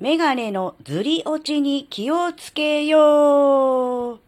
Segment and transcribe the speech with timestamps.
[0.00, 4.20] メガネのずり落ちに気をつけよう。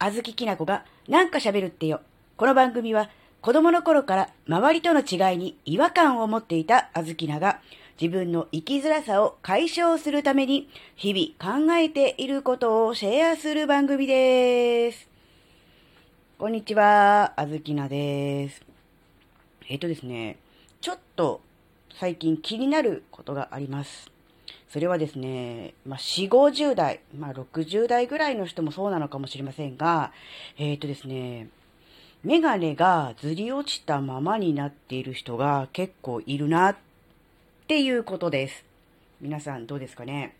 [0.00, 2.00] あずききなこがなんか喋るってよ。
[2.36, 7.60] この番組は子供の頃から周りとの違いに違和感を持っていたあずきなが
[8.00, 15.08] 自分の生きづらさを解消するために日々考えていることをシェアする番組です。
[16.38, 18.62] こんにちは、あずきなです。
[19.68, 20.38] えっ、ー、とですね、
[20.80, 21.40] ちょっと
[21.94, 24.10] 最近気になることがあります。
[24.68, 30.12] それはですね、まあ、4、50代、まあ、60代ぐらいの人もそうなのかもしれませんが、
[30.58, 31.48] えっ、ー、とですね、
[32.22, 36.76] メガネがずり落ちたままになっている人が結構いるなっ
[37.66, 38.64] ていうことです。
[39.20, 40.37] 皆さんどうですかね？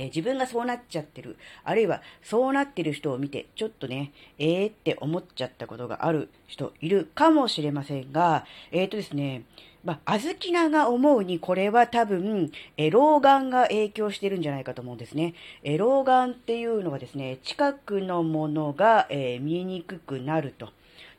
[0.00, 9.42] えー、自分がそうなっちゃってる、あるいはそうなってる人を見て、ちょっとね、えーって思っちゃったことがある人いるかもしれませんが、えっ、ー、とですね、
[9.84, 15.34] まあ、あずきなが思うに、これは多分、え老眼が影響してるんじゃないかと思うんですね。
[15.62, 20.70] え老眼っていうのはですね、近くのものが、え見えにくくなると。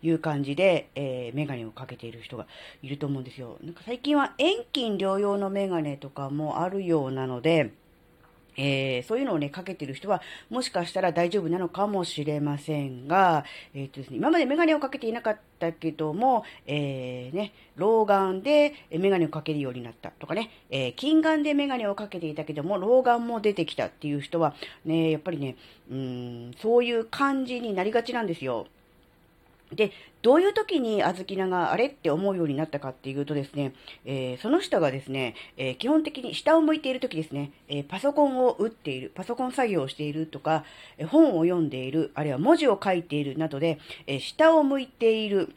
[0.03, 2.47] いう感じで、えー、メガネをかけている人が
[2.81, 3.57] いると思うんですよ。
[3.63, 7.71] なんか最近は遠近療養のメガネとかもあるようなので、
[8.57, 24.53] えー、そういうのをね、かけてる人は、もしかしたら大丈夫なのかもしれませんが、えっ、ー、とですね、今までメガネをかけていなかったけども、えー、ね、老眼でメガネをかけるようになったとかね、えー、近眼でメガネをかけていたけども、老眼も出てきたっていう人は、
[24.85, 25.55] ね、やっぱりね、
[25.89, 28.67] うん、そういう感じになりがちなんですよ。
[29.73, 29.91] で、
[30.21, 33.73] どういう時にあずきながあれって思うようになったかっていうとですね、
[34.05, 40.63] えー、その人がですね、えー、基本的に下を向いている時ですね、えー、パソコンを打っている、パソコン作業をしているとか、
[40.97, 45.53] え本を読んでいる、あるいは文字を書いているなどで、え下を向いている、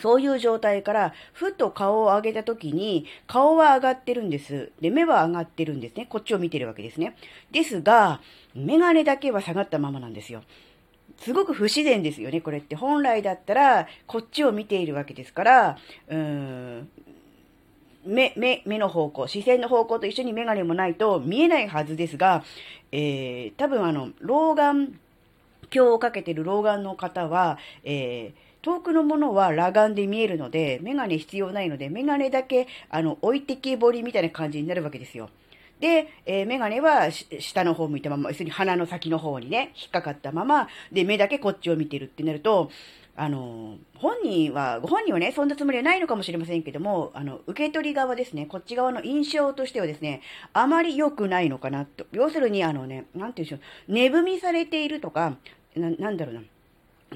[0.00, 4.72] そういう状態から、ふと顔を上げた時に、顔は上がってるんです。
[4.80, 6.06] で、目は上がってるんですね。
[6.08, 7.16] こっちを見てるわけですね。
[7.50, 8.20] ですが、
[8.54, 10.42] メガネだけは下がったままなんですよ。
[11.18, 12.76] すごく不自然ですよね、これって。
[12.76, 15.78] 本来だったら、こっちを見ているわけですから、
[16.08, 16.88] うーん、
[18.04, 22.44] 目、目、目の方向、視線の方向と一緒にメガネもないと見えないはずですが、
[22.90, 24.98] えー、多分あの、老眼
[25.70, 35.30] 鏡をかけてる老眼の方は、えー遠くのものは裸眼で見えるので、メガネ必要ないので、メガネだけ、あの、置いてきぼりみたいな感じになるわけですよ。
[35.82, 42.70] で、えー、メガネは下の方向いたまま、要するに鼻の先の方にね、引っかかったまま、で、目だけこっちを見てるってなると、
[43.16, 50.22] あの、本人は、ご本人はね、そんなつもりはないのかもしれませんけども、あの、受け取り側ですね、こっち側の印象としてはですね、
[50.52, 52.06] あまり良くないのかなと。
[52.12, 55.36] 要するに、あのね、なんて言うんでしょう、寝踏みされているとか、
[55.74, 56.42] な、なんだろうな、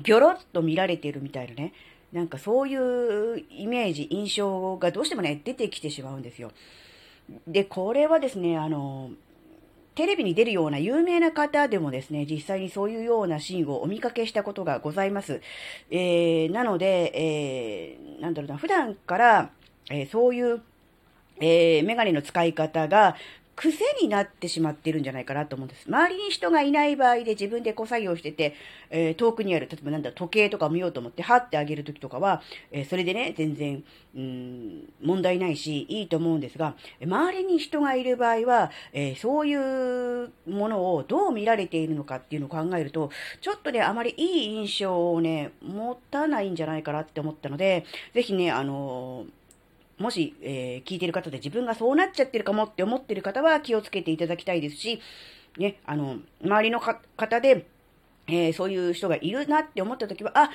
[0.03, 1.73] ギョロッと見られているみたいなね、
[2.13, 6.51] なんかそういうイメージ、印象がどうしてもね、出てきてしまうんですよ。
[7.47, 9.11] で、これはですね、あの、
[9.95, 15.41] テレビに出るような有名な方でもですね、実際にそういうようなシーンをお見かけしたことがございます。
[15.91, 19.51] えー、なので、えー、なんだろうな、普段から、
[19.91, 20.61] えー、そういう、
[21.41, 23.17] えー、メガネの使い方が
[23.57, 25.87] 癖になってしまってるんじゃないかなと思うんです。
[25.89, 28.55] 周りに人がいない場合で自分でこう作業してて、
[28.91, 33.83] えー、遠くにある、例えばなんだ時計とかを見ようと思って、はってあげるときとかは、えー、それでね、全然、
[34.15, 49.46] うん、問題ないし、いいと思うんですが、周りに人がいる場合は、えー、そういうものをどう見られているのかっていうのを考えると、ちょっとね、あまりいい印象をね、持たないんじゃないかなって思ったので、ぜひね、あのー
[49.99, 55.01] もし、えー、聞いてる方で自分がそうなっちゃってるかもって思ってる方は気をつけていただきたいですし、
[55.59, 57.67] ね、あの、周りの方で、
[58.27, 60.51] えー、そういう人がいるなって思った時は、あ、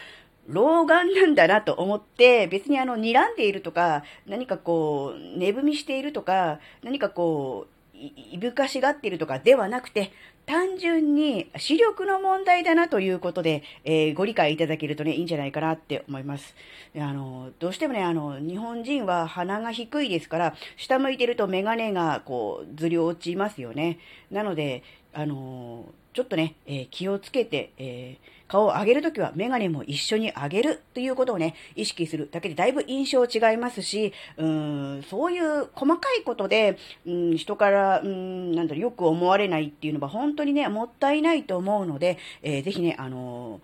[0.47, 7.70] 老眼なんだなと思って、別にあの、睨んでいるとか、何かこう、寝踏みしているとか、何かこう、
[8.01, 10.11] いぶかしがっているとかではなくて、
[10.45, 16.55] 単純に視力の問題だなということで、えー、ご理解いただけるとね、いいんじゃないかなって思います。
[16.97, 23.99] あの、どうしてもね、あの、日本人は鼻が低いですから、下向いてるとメガネがこう、ずり落ちますよね。
[24.31, 24.83] なので、
[25.13, 36.77] あのちょっとね、えー、気をつけて、えー、顔を上げるときはメガネも一緒に上げるということをね、意識するだけでだいぶ印象違いますし、うん、そういう細かいことで、
[37.07, 43.61] うん、人から、うん、なんだろう、よく思われないっていうのは本当にね、もったいないと思うので、えー、ぜひね、あのー、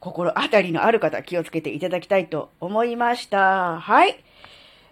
[0.00, 3.80] 心当たりのある方、気をつけていただきたいと思いました。
[3.80, 4.22] はい。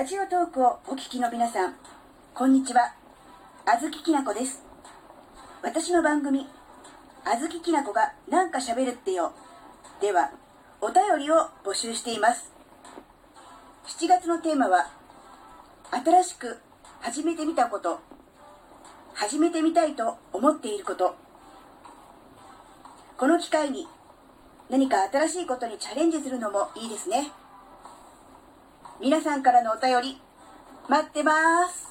[0.00, 1.74] ラジオトークをお聞きの皆さん、
[2.34, 2.94] こんにちは。
[3.66, 4.62] あずききなこです。
[5.62, 6.46] 私の番組、
[7.26, 9.34] あずききなこがなんか喋るってよ。
[10.00, 10.30] では、
[10.80, 12.50] お便りを募集しています。
[13.88, 14.90] 7月のテーマは、
[15.90, 16.56] 新しく
[17.00, 18.00] 始めてみたこと、
[19.12, 21.14] 始めてみたいと思っていること。
[23.18, 23.86] この機会に
[24.70, 27.30] 何か新しいことにチャレンジするのもいいですね。
[29.02, 30.20] 皆さんからのお便り、
[30.86, 31.32] 待ってま
[31.66, 31.89] す。